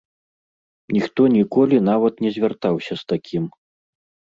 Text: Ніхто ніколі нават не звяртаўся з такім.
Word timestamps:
Ніхто 0.95 1.21
ніколі 1.37 1.85
нават 1.93 2.13
не 2.27 2.35
звяртаўся 2.41 2.93
з 3.05 3.11
такім. 3.15 3.43